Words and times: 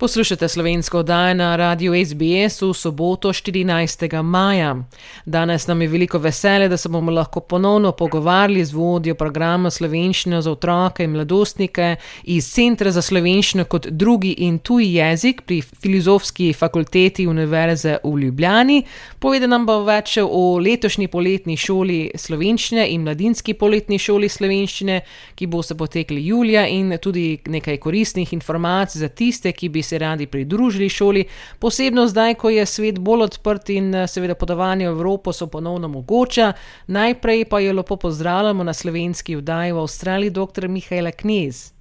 Poslušate 0.00 0.48
slovensko 0.48 0.98
oddajo 0.98 1.34
na 1.34 1.56
radiju 1.56 1.92
SBS 2.06 2.62
v 2.62 2.74
soboto 2.74 3.28
14. 3.28 4.22
maja. 4.22 4.76
Danes 5.24 5.66
nam 5.66 5.82
je 5.82 5.88
veliko 5.88 6.18
veselje, 6.18 6.68
da 6.68 6.76
se 6.76 6.88
bomo 6.88 7.10
lahko 7.10 7.40
ponovno 7.40 7.92
pogovarjali 7.92 8.64
z 8.64 8.72
vodjo 8.72 9.14
programa 9.14 9.70
Slovenščina 9.70 10.42
za 10.42 10.52
otroke 10.52 11.04
in 11.04 11.10
mladostnike 11.10 11.96
iz 12.22 12.48
Centra 12.52 12.90
za 12.90 13.02
slovenščino 13.02 13.64
kot 13.64 13.86
drugi 13.86 14.30
in 14.38 14.58
tuji 14.58 14.94
jezik 14.94 15.42
pri 15.42 15.60
Filozofski 15.60 16.52
fakulteti 16.52 17.26
Univerze 17.26 17.98
v 18.04 18.18
Ljubljani. 18.18 18.82
Povede 19.18 19.46
nam 19.46 19.66
bo 19.66 19.82
več 19.84 20.16
o 20.22 20.58
letošnji 20.58 21.08
poletni 21.08 21.56
šoli 21.56 22.10
slovenščine 22.14 22.88
in 22.88 23.04
mladinski 23.04 23.54
poletni 23.54 23.98
šoli 23.98 24.28
slovenščine, 24.28 25.00
ki 25.34 25.46
bo 25.46 25.62
se 25.62 25.76
potekli 25.76 26.26
julija 26.26 26.64
in 26.66 26.96
tudi 27.02 27.38
nekaj 27.46 27.76
koristnih 27.76 28.32
informacij 28.32 29.00
za 29.00 29.08
tiste, 29.08 29.52
ki 29.52 29.68
bi 29.68 29.89
se 29.90 29.98
radi 29.98 30.26
pridružili 30.26 30.88
šoli, 30.88 31.24
posebno 31.58 32.06
zdaj, 32.06 32.34
ko 32.34 32.50
je 32.50 32.66
svet 32.66 32.98
bolj 32.98 33.26
odprt 33.26 33.70
in 33.74 33.94
eh, 33.94 34.06
seveda 34.06 34.34
podovanje 34.34 34.88
v 34.88 34.92
Evropo 34.94 35.32
so 35.32 35.46
ponovno 35.46 35.88
mogoče. 35.88 36.52
Najprej 36.86 37.44
pa 37.50 37.60
jo 37.60 37.72
lepo 37.72 37.96
pozdravljamo 37.96 38.64
na 38.64 38.72
slovenski 38.72 39.36
vdaji 39.36 39.72
v 39.72 39.82
Avstraliji, 39.82 40.30
dr. 40.30 40.68
Mihajla 40.68 41.10
Knez. 41.10 41.72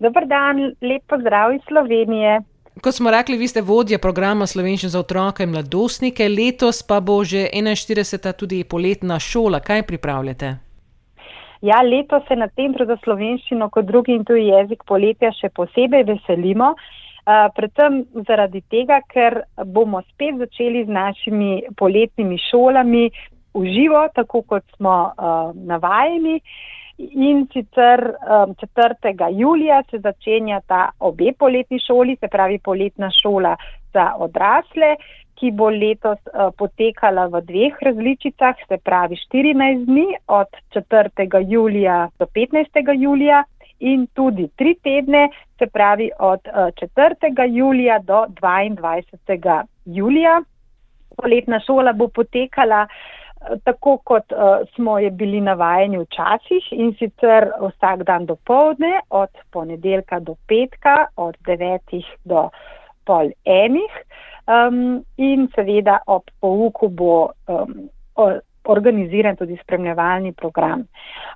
Dobr 0.00 0.24
dan, 0.26 0.56
lep 0.80 1.02
pozdrav 1.08 1.54
iz 1.54 1.60
Slovenije. 1.68 2.40
Kot 2.80 2.94
smo 2.94 3.10
rekli, 3.10 3.36
vi 3.36 3.48
ste 3.48 3.60
vodja 3.60 3.98
programa 3.98 4.46
Slovenščine 4.46 4.90
za 4.90 5.00
otroke 5.02 5.44
in 5.44 5.50
mladostnike, 5.52 6.28
letos 6.28 6.82
pa 6.82 7.00
bo 7.00 7.18
že 7.24 7.48
41. 7.52 8.32
tudi 8.32 8.64
poletna 8.64 9.18
šola. 9.18 9.60
Kaj 9.60 9.82
pripravljate? 9.82 10.69
Ja, 11.60 11.82
letos 11.82 12.22
se 12.28 12.36
na 12.36 12.48
Centru 12.56 12.86
za 12.88 12.96
slovenščino 13.04 13.68
kot 13.68 13.84
drugi 13.84 14.14
in 14.16 14.24
tuji 14.24 14.46
jezik 14.48 14.84
poletja 14.88 15.28
še 15.36 15.50
posebej 15.52 16.06
veselimo. 16.08 16.72
Uh, 16.72 17.50
predvsem 17.52 18.00
zaradi 18.26 18.62
tega, 18.72 19.02
ker 19.12 19.42
bomo 19.68 20.00
spet 20.08 20.38
začeli 20.40 20.86
z 20.86 20.94
našimi 20.96 21.50
poletnimi 21.76 22.40
šolami 22.48 23.10
v 23.52 23.64
živo, 23.74 24.06
tako 24.16 24.40
kot 24.48 24.64
smo 24.78 24.96
uh, 25.10 25.52
navajeni. 25.54 26.38
In 27.00 27.46
sicer 27.52 28.02
um, 28.08 28.56
4. 28.60 29.28
julija 29.36 29.82
se 29.90 30.00
začenja 30.00 30.60
ta 30.68 30.90
obe 30.98 31.32
poletni 31.38 31.80
šoli, 31.80 32.16
se 32.20 32.28
pravi 32.28 32.58
poletna 32.58 33.08
šola 33.20 33.54
za 33.92 34.14
odrasle, 34.18 34.96
ki 35.40 35.50
bo 35.56 35.70
letos 35.72 36.18
uh, 36.28 36.50
potekala 36.56 37.26
v 37.32 37.40
dveh 37.48 37.78
različicah, 37.82 38.58
se 38.68 38.78
pravi 38.84 39.16
14 39.16 39.86
dni 39.86 40.08
od 40.26 40.60
4. 40.76 41.40
julija 41.48 42.08
do 42.18 42.26
15. 42.26 42.92
julija 42.98 43.44
in 43.80 44.06
tudi 44.14 44.48
tri 44.56 44.74
tedne, 44.84 45.28
se 45.58 45.66
pravi 45.66 46.10
od 46.18 46.40
uh, 46.52 46.68
eh, 46.68 46.88
4. 46.96 47.48
julija 47.48 47.98
do 47.98 48.26
22. 48.42 49.62
julija. 49.84 50.42
Poletna 51.16 51.60
šola 51.60 51.92
bo 51.92 52.08
potekala 52.08 52.82
uh, 52.84 53.20
tako, 53.64 53.96
kot 54.04 54.32
smo 54.74 54.98
je 54.98 55.10
bili 55.10 55.40
navajeni 55.40 55.98
včasih 55.98 56.72
in 56.72 56.92
sicer 56.98 57.50
vsak 57.60 58.02
dan 58.02 58.26
do 58.26 58.36
povdne, 58.36 59.00
od 59.10 59.30
ponedeljka 59.50 60.20
do 60.20 60.34
petka, 60.48 61.06
od 61.16 61.36
9. 61.46 62.04
do 62.24 62.48
pol 63.04 63.30
enih 63.44 63.92
um, 64.46 65.04
in 65.16 65.48
seveda 65.54 66.00
ob 66.06 66.30
pouku 66.40 66.88
bo 66.88 67.30
um, 67.48 67.88
organiziran 68.64 69.36
tudi 69.36 69.56
spremljevalni 69.62 70.32
program. 70.32 70.84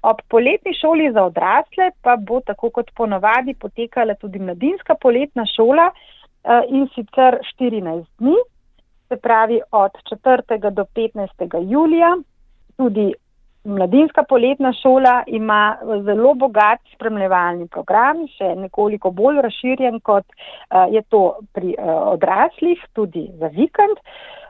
Ob 0.03 0.21
poletni 0.28 0.75
šoli 0.75 1.12
za 1.12 1.25
odrasle 1.25 1.91
pa 2.03 2.16
bo 2.16 2.41
tako 2.41 2.71
kot 2.71 2.91
ponovadi 2.97 3.55
potekala 3.55 4.15
tudi 4.15 4.38
mladinska 4.38 4.94
poletna 4.94 5.47
šola 5.56 5.88
uh, 5.91 6.62
in 6.69 6.88
sicer 6.94 7.38
14 7.56 8.05
dni, 8.19 8.37
se 9.09 9.17
pravi 9.17 9.61
od 9.71 9.91
4. 10.11 10.71
do 10.71 10.84
15. 10.84 11.71
julija. 11.71 12.17
Tudi 12.77 13.12
Mladinska 13.64 14.22
poletna 14.28 14.72
šola 14.72 15.22
ima 15.26 15.76
zelo 16.04 16.34
bogat 16.34 16.80
spremljevalni 16.94 17.69
program, 17.69 18.26
še 18.36 18.50
nekoliko 18.60 19.10
bolj 19.10 19.41
razširjen, 19.47 20.00
kot 20.04 20.26
uh, 20.28 20.84
je 20.92 21.00
to 21.08 21.22
pri 21.56 21.72
uh, 21.78 21.94
odraslih, 22.12 22.82
tudi 22.92 23.25
za 23.41 23.48
vikend. 23.54 24.02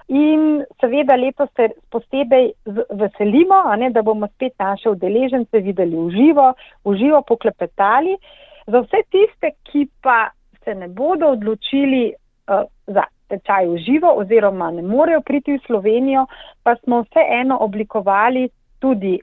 In 0.08 0.64
seveda 0.82 1.14
letos 1.16 1.48
se 1.56 1.69
posebej 1.94 2.50
veselimo, 2.91 3.62
ne, 3.78 3.92
da 3.94 4.02
bomo 4.02 4.26
spet 4.34 4.58
naše 4.58 4.91
udeležence 4.91 5.62
videli 5.62 5.96
v 5.96 6.10
živo, 6.10 6.50
v 6.84 6.96
živo 6.98 7.22
poklepetali. 7.22 8.19
Za 8.66 8.82
vse 8.82 9.04
tiste, 9.14 9.54
ki 9.70 9.86
pa 10.02 10.26
se 10.64 10.75
ne 10.75 10.88
bodo 10.88 11.31
odločili 11.38 12.10
uh, 12.10 12.66
za 12.91 13.06
tečaj 13.31 13.70
v 13.70 13.78
živo 13.78 14.10
oziroma 14.20 14.72
ne 14.75 14.82
morejo 14.82 15.22
priti 15.22 15.54
v 15.54 15.62
Slovenijo, 15.66 16.26
pa 16.66 16.75
smo 16.82 17.04
vseeno 17.06 17.62
oblikovali 17.62 18.48
tudi 18.84 19.15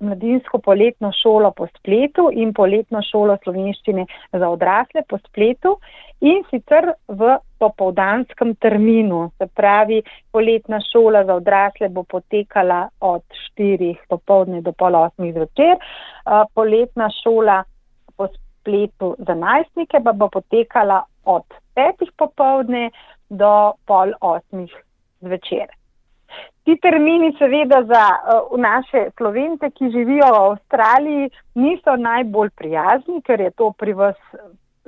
mladinsko 0.00 0.58
poletno 0.58 1.12
šolo 1.12 1.50
po 1.56 1.66
spletu 1.76 2.30
in 2.32 2.54
poletno 2.56 3.02
šolo 3.04 3.36
slovenščine 3.42 4.06
za 4.32 4.48
odrasle 4.48 5.02
po 5.08 5.18
spletu 5.26 5.74
in 6.20 6.40
sicer 6.50 6.88
v 7.08 7.34
popovdanskem 7.60 8.54
terminu. 8.64 9.20
Se 9.38 9.46
pravi, 9.46 10.00
poletna 10.32 10.80
šola 10.92 11.24
za 11.28 11.36
odrasle 11.40 11.88
bo 11.88 12.04
potekala 12.04 12.86
od 13.00 13.24
4 13.60 13.94
popovdne 14.08 14.62
do 14.64 14.72
pol 14.72 14.96
8 15.02 15.32
zvečer, 15.36 15.76
poletna 16.54 17.10
šola 17.22 17.58
po 18.16 18.28
spletu 18.36 19.14
za 19.18 19.34
najstnike 19.34 20.00
pa 20.04 20.12
bo 20.12 20.28
potekala 20.28 21.02
od 21.24 21.44
5 21.76 22.08
popovdne 22.16 22.88
do 23.28 23.52
pol 23.86 24.16
8 24.20 24.66
zvečer. 25.20 25.79
Ti 26.64 26.76
termini, 26.76 27.32
seveda, 27.38 27.82
za 27.88 28.04
uh, 28.20 28.58
naše 28.60 29.06
slovence, 29.16 29.70
ki 29.70 29.90
živijo 29.90 30.28
v 30.32 30.40
Avstraliji, 30.40 31.30
niso 31.54 31.96
najbolj 31.96 32.50
prijazni, 32.56 33.22
ker 33.22 33.40
je 33.40 33.50
to 33.56 33.72
pri 33.78 33.94
vas 33.96 34.18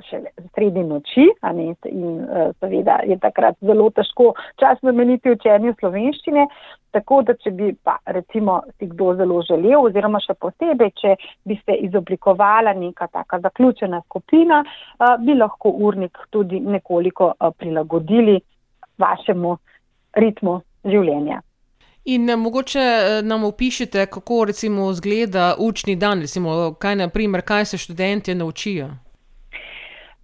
še 0.03 0.19
sredi 0.53 0.83
noči 0.83 1.25
in 1.89 2.19
uh, 2.19 2.51
seveda 2.59 2.99
je 3.07 3.17
takrat 3.21 3.55
zelo 3.61 3.89
težko 3.89 4.33
čas 4.59 4.81
nameniti 4.81 5.31
učenju 5.31 5.73
slovenščine. 5.79 6.47
Tako 6.93 7.21
da, 7.25 7.33
če 7.33 7.51
bi 7.57 7.71
pa 7.73 7.97
recimo 8.05 8.59
si 8.77 8.85
kdo 8.85 9.15
zelo 9.17 9.39
želel, 9.41 9.79
oziroma 9.87 10.19
še 10.21 10.35
posebej, 10.37 10.91
če 11.01 11.15
bi 11.49 11.57
se 11.65 11.77
izoblikovala 11.87 12.75
neka 12.77 13.07
taka 13.07 13.39
zaključena 13.39 14.03
skupina, 14.05 14.61
uh, 14.63 15.15
bi 15.23 15.37
lahko 15.37 15.73
urnik 15.73 16.27
tudi 16.29 16.59
nekoliko 16.59 17.33
uh, 17.33 17.49
prilagodili 17.57 18.37
vašemu 19.01 19.57
ritmu 20.21 20.59
življenja. 20.85 21.41
In 22.05 22.29
eh, 22.29 22.35
mogoče 22.35 22.79
eh, 22.79 23.21
nam 23.21 23.43
opišite, 23.43 24.05
kako 24.05 24.45
recimo 24.45 24.91
izgleda 24.91 25.55
učni 25.59 25.95
dan, 25.95 26.21
recimo, 26.21 26.73
kaj, 26.73 26.95
naprimer, 26.95 27.41
kaj 27.41 27.65
se 27.65 27.77
študenti 27.77 28.35
naučijo. 28.35 28.89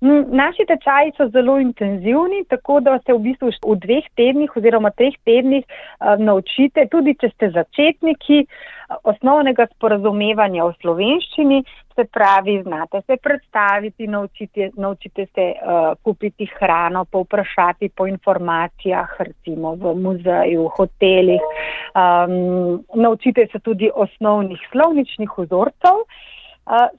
Naši 0.02 0.64
tečaji 0.66 1.12
so 1.18 1.28
zelo 1.30 1.58
intenzivni, 1.60 2.46
tako 2.50 2.80
da 2.80 3.00
se 3.06 3.14
v 3.14 3.20
bistvu 3.20 3.52
v 3.68 3.76
dveh 3.84 4.06
tednih 4.16 4.56
oziroma 4.56 4.92
treh 4.96 5.18
tednih 5.28 5.66
uh, 5.68 6.16
naučite, 6.16 6.88
tudi 6.92 7.18
če 7.20 7.30
ste 7.34 7.50
začetniki, 7.52 8.46
uh, 8.46 8.80
osnovnega 9.04 9.68
sporazumevanja 9.76 10.66
o 10.66 10.74
slovenščini, 10.82 11.62
se 11.96 12.06
pravi, 12.14 12.62
znate 12.64 13.02
se 13.06 13.18
predstaviti, 13.18 14.07
naučite, 14.07 14.69
naučite 14.78 15.25
se 15.36 15.46
uh, 15.54 15.92
kupiti 16.04 16.48
hrano, 16.60 17.06
povprašati 17.06 17.90
po 17.90 18.07
informacijah, 18.07 19.16
recimo 19.19 19.75
v 19.75 19.94
muzeju, 20.00 20.69
hotelih, 20.78 21.44
um, 21.94 22.80
naučite 22.95 23.48
se 23.52 23.60
tudi 23.60 23.92
osnovnih 23.94 24.60
slovničnih 24.72 25.30
vzorcev. 25.38 26.06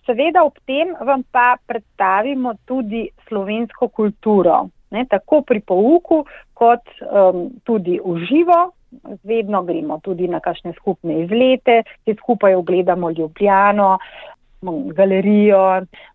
Seveda 0.07 0.43
ob 0.43 0.57
tem 0.67 0.91
vam 1.07 1.23
pa 1.31 1.55
predstavimo 1.67 2.57
tudi 2.67 3.05
slovensko 3.29 3.89
kulturo, 3.95 4.65
ne, 4.91 5.05
tako 5.07 5.45
pri 5.47 5.61
pouku, 5.63 6.25
kot 6.59 6.83
um, 7.07 7.47
tudi 7.65 8.01
v 8.03 8.19
živo. 8.27 8.61
Vedno 9.23 9.63
gremo 9.63 10.01
tudi 10.03 10.27
na 10.27 10.41
kakšne 10.43 10.73
skupne 10.75 11.21
izlete, 11.23 11.85
ki 12.03 12.17
skupaj 12.19 12.57
ogledamo 12.59 13.13
Ljubljano, 13.15 13.93
galerijo, 14.99 15.63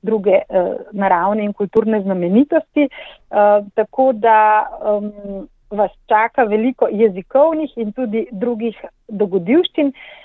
druge 0.03 0.41
uh, 0.43 0.73
naravne 0.91 1.45
in 1.47 1.53
kulturne 1.55 2.01
znamenitosti. 2.03 2.89
Uh, 3.31 3.63
tako 3.79 4.11
da 4.11 4.67
um, 4.83 5.47
vas 5.71 5.95
čaka 6.11 6.43
veliko 6.43 6.91
jezikovnih 6.91 7.71
in 7.79 7.95
tudi 7.95 8.27
drugih 8.31 8.75
dogodivščin. 9.07 9.95
Uh, 9.95 10.24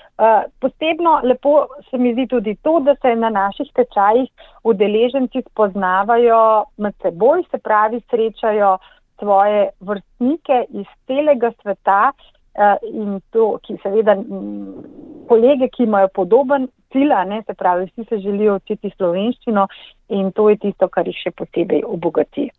posebno 0.59 1.19
lepo 1.23 1.67
se 1.89 1.97
mi 1.97 2.13
zdi 2.13 2.27
tudi 2.27 2.55
to, 2.55 2.79
da 2.79 2.95
se 3.01 3.15
na 3.15 3.29
naših 3.29 3.71
tečajih 3.75 4.29
udeleženci 4.63 5.41
spoznavajo 5.51 6.65
med 6.77 6.93
seboj, 7.01 7.43
se 7.51 7.57
pravi, 7.57 8.01
srečajo 8.09 8.77
svoje 9.19 9.69
vrstnike 9.79 10.65
iz 10.69 10.85
celega 11.07 11.51
sveta 11.61 12.11
uh, 12.11 12.75
in 12.93 13.21
to, 13.29 13.57
ki 13.65 13.77
seveda 13.83 14.15
kolege, 15.27 15.69
ki 15.73 15.83
imajo 15.83 16.07
podoben 16.13 16.67
cilj, 16.91 17.13
ne 17.27 17.43
se 17.47 17.53
pravi, 17.53 17.85
vsi 17.85 18.05
se 18.09 18.17
želijo 18.17 18.55
učiti 18.55 18.91
slovenščino 18.97 19.67
in 20.09 20.31
to 20.31 20.49
je 20.49 20.57
tisto, 20.57 20.87
kar 20.87 21.07
jih 21.07 21.17
še 21.23 21.31
posebej 21.31 21.83
obogati. 21.87 22.49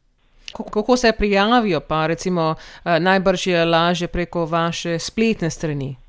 Kako 0.53 0.97
se 0.97 1.13
prijavijo, 1.19 1.81
pa 1.89 2.07
recimo 2.07 2.55
najbrž 2.85 3.47
je 3.47 3.65
lažje 3.65 4.09
preko 4.09 4.47
vaše 4.47 4.99
spletne 4.99 5.51
strani? 5.51 6.02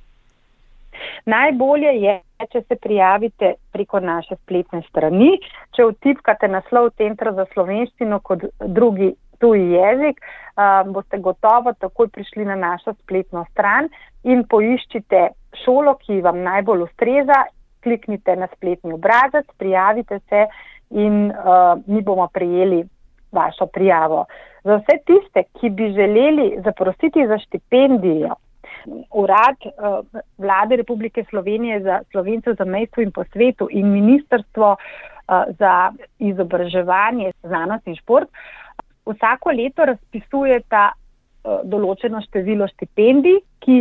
Najbolje 1.25 1.93
je, 2.01 2.19
če 2.51 2.61
se 2.67 2.75
prijavite 2.75 3.53
preko 3.71 3.99
naše 3.99 4.35
spletne 4.35 4.81
strani. 4.89 5.37
Če 5.75 5.89
vtipkate 5.91 6.47
naslov 6.47 6.91
Centra 6.99 7.33
za 7.33 7.45
slovenščino 7.53 8.19
kot 8.19 8.45
drugi 8.59 9.13
tuji 9.39 9.71
jezik, 9.73 10.21
boste 10.95 11.19
gotovo 11.19 11.73
takoj 11.79 12.07
prišli 12.07 12.45
na 12.45 12.55
našo 12.55 12.93
spletno 12.93 13.45
stran 13.51 13.89
in 14.23 14.45
poiščite 14.47 15.27
šolo, 15.63 15.97
ki 16.05 16.21
vam 16.23 16.43
najbolj 16.45 16.85
ustreza, 16.87 17.43
kliknite 17.83 18.35
na 18.39 18.47
spletni 18.55 18.93
obrazec, 18.95 19.47
prijavite 19.59 20.19
se 20.29 20.45
in 20.93 21.31
uh, 21.31 21.79
mi 21.87 22.01
bomo 22.01 22.27
prijeli 22.33 22.83
vašo 23.31 23.65
prijavo. 23.65 24.25
Za 24.63 24.77
vse 24.79 24.97
tiste, 25.05 25.43
ki 25.59 25.69
bi 25.69 25.91
želeli 25.91 26.53
zaprositi 26.63 27.27
za 27.27 27.37
štipendijo, 27.37 28.35
urad 29.11 29.55
uh, 29.65 30.05
vlade 30.37 30.75
Republike 30.75 31.23
Slovenije 31.29 31.81
za 31.81 32.01
slovence 32.11 32.53
za 32.53 32.65
mestu 32.65 33.01
in 33.01 33.11
po 33.11 33.23
svetu 33.23 33.67
in 33.71 33.91
ministrstvo 33.91 34.75
uh, 34.75 35.43
za 35.59 35.91
izobraževanje, 36.19 37.31
znanost 37.43 37.87
in 37.87 37.95
šport, 37.95 38.29
vsako 39.05 39.51
leto 39.51 39.85
razpisujeta 39.85 40.91
uh, 40.91 41.59
določeno 41.63 42.21
število 42.21 42.67
štipendij, 42.67 43.39
ki, 43.63 43.75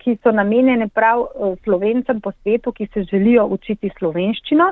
ki 0.00 0.14
so 0.22 0.30
namenjene 0.32 0.86
prav 0.88 1.26
slovencem 1.64 2.20
po 2.24 2.30
svetu, 2.32 2.72
ki 2.72 2.86
se 2.94 3.02
želijo 3.10 3.42
učiti 3.52 3.90
slovenščino 3.98 4.70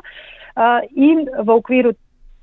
in 0.97 1.27
v 1.29 1.53
okviru 1.53 1.93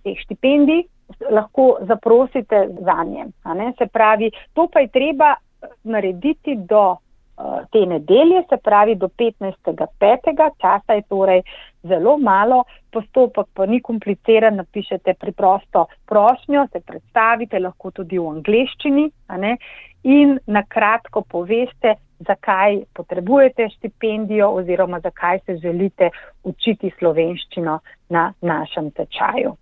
teh 0.06 0.20
štipendij 0.22 0.84
lahko 1.32 1.78
zaprosite 1.90 2.68
za 2.86 3.04
nje. 3.04 3.26
Se 3.78 3.88
pravi, 3.88 4.32
to 4.54 4.68
pa 4.74 4.80
je 4.80 4.88
treba 4.88 5.36
narediti 5.84 6.56
do 6.56 6.98
te 7.72 7.86
nedelje, 7.86 8.44
se 8.50 8.58
pravi 8.58 8.96
do 8.96 9.08
15.5. 9.08 10.50
časa 10.62 10.94
je 10.94 11.02
torej 11.10 11.42
zelo 11.84 12.18
malo, 12.18 12.64
postopek 12.92 13.48
pa 13.54 13.66
ni 13.66 13.82
kompliciran, 13.82 14.56
napišete 14.56 15.14
preprosto 15.14 15.86
prošnjo, 16.06 16.68
se 16.72 16.80
predstavite, 16.80 17.60
lahko 17.60 17.92
tudi 17.92 18.20
v 18.20 18.30
angleščini 18.38 19.10
in 20.04 20.38
na 20.48 20.64
kratko 20.64 21.22
poveste, 21.22 21.96
zakaj 22.28 22.84
potrebujete 22.94 23.70
štipendijo 23.70 24.50
oziroma 24.50 25.00
zakaj 25.00 25.40
se 25.46 25.58
želite 25.58 26.10
učiti 26.44 26.92
slovenščino 27.00 27.80
na 28.10 28.34
našem 28.42 28.92
tečaju. 28.92 29.56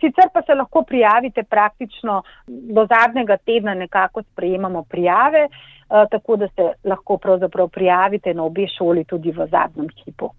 Sicer 0.00 0.28
pa 0.32 0.42
se 0.42 0.54
lahko 0.54 0.82
prijavite 0.82 1.42
praktično 1.42 2.22
do 2.46 2.86
zadnjega 2.86 3.36
tedna, 3.36 3.74
nekako 3.74 4.22
sprejemamo 4.22 4.82
prijave, 4.82 5.48
eh, 5.48 6.06
tako 6.10 6.36
da 6.36 6.48
se 6.48 6.72
lahko 6.84 7.16
pravzaprav 7.18 7.68
prijavite 7.68 8.34
na 8.34 8.44
obe 8.44 8.66
šoli 8.78 9.04
tudi 9.04 9.30
v 9.30 9.46
zadnjem 9.46 9.88
hipu. 10.04 10.30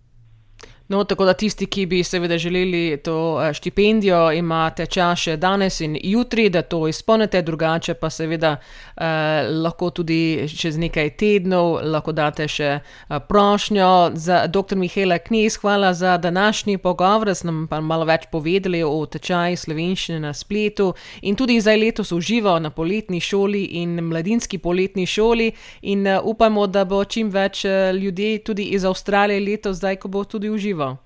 No, 0.88 1.04
tako 1.04 1.26
da 1.26 1.34
tisti, 1.34 1.66
ki 1.66 1.86
bi 1.86 2.04
seveda 2.04 2.38
želeli 2.38 2.98
to 3.04 3.42
eh, 3.42 3.54
štipendijo, 3.54 4.32
imate 4.32 4.86
čas 4.86 5.20
še 5.20 5.38
danes 5.38 5.80
in 5.82 5.98
jutri, 6.04 6.50
da 6.50 6.62
to 6.62 6.84
izpolnite, 6.88 7.42
drugače 7.42 7.94
pa 7.94 8.10
seveda 8.10 8.52
eh, 8.58 9.48
lahko 9.50 9.90
tudi 9.90 10.46
čez 10.58 10.78
nekaj 10.78 11.10
tednov 11.18 11.80
lahko 11.84 12.14
date 12.14 12.46
še 12.48 12.68
eh, 12.70 13.20
prošnjo. 13.30 14.12
Za 14.14 14.44
dr. 14.48 14.78
Mihela 14.78 15.18
Kniz, 15.18 15.58
hvala 15.58 15.94
za 15.94 16.18
današnji 16.18 16.78
pogovor, 16.78 17.34
da 17.34 17.36
ste 17.36 17.48
nam 17.48 17.66
pa 17.68 17.82
malo 17.82 18.06
več 18.06 18.30
povedali 18.32 18.84
o 18.84 19.06
tečaju 19.10 19.58
slovenščine 19.58 20.20
na 20.20 20.36
spletu 20.38 20.92
in 21.22 21.36
tudi 21.36 21.58
zdaj 21.62 21.82
letos 21.82 22.12
užival 22.14 22.62
na 22.62 22.70
poletni 22.70 23.20
šoli 23.20 23.64
in 23.82 23.98
mladinski 24.06 24.62
poletni 24.62 25.08
šoli 25.10 25.50
in 25.82 26.06
eh, 26.08 26.22
upamo, 26.22 26.68
da 26.68 26.86
bo 26.86 27.02
čim 27.06 27.34
več 27.34 27.66
ljudi 27.98 28.38
tudi 28.46 28.70
iz 28.78 28.86
Avstralije 28.86 29.42
letos, 29.50 29.82
zdaj 29.82 29.98
ko 29.98 30.14
bo 30.14 30.24
tudi 30.30 30.54
užival 30.54 30.75
živo. 30.76 30.98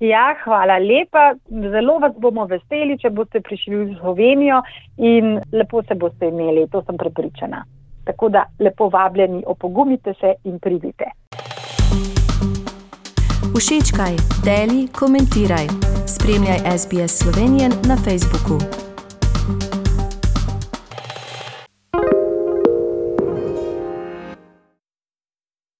Ja, 0.00 0.34
hvala 0.44 0.78
lepa. 0.78 1.34
Zelo 1.48 1.98
vas 1.98 2.12
bomo 2.20 2.46
veseli, 2.46 2.98
če 2.98 3.10
boste 3.10 3.40
prišli 3.40 3.76
v 3.76 3.96
Slovenijo 4.00 4.62
in 4.98 5.40
lepo 5.52 5.82
se 5.88 5.94
boste 5.94 6.28
imeli, 6.28 6.68
to 6.68 6.82
sem 6.86 6.96
prepričana. 6.96 7.64
Tako 8.04 8.28
da 8.28 8.44
lepo 8.60 8.88
vabljeni, 8.88 9.42
opogumite 9.46 10.14
se 10.20 10.34
in 10.44 10.58
pridite. 10.58 11.10
Všečkaj, 13.56 14.16
deli, 14.44 14.88
komentiraj. 14.92 15.66
Spremljaj 16.06 16.60
SBS 16.78 17.24
Slovenijo 17.24 17.72
na 17.88 17.96
Facebooku. 17.96 18.85